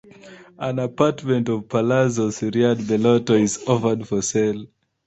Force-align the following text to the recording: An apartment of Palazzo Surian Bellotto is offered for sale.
An 0.57 0.79
apartment 0.79 1.47
of 1.47 1.69
Palazzo 1.69 2.29
Surian 2.29 2.75
Bellotto 2.75 3.39
is 3.39 3.59
offered 3.67 4.07
for 4.07 4.23
sale. 4.23 4.65